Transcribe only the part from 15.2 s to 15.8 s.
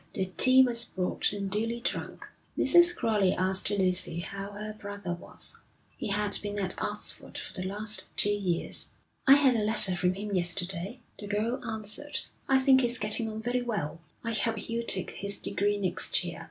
degree